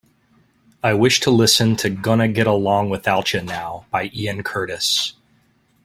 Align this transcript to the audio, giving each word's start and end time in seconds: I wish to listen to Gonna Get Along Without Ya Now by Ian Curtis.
I 0.83 0.95
wish 0.95 1.19
to 1.19 1.29
listen 1.29 1.75
to 1.75 1.89
Gonna 1.91 2.27
Get 2.27 2.47
Along 2.47 2.89
Without 2.89 3.31
Ya 3.35 3.43
Now 3.43 3.85
by 3.91 4.09
Ian 4.15 4.41
Curtis. 4.41 5.13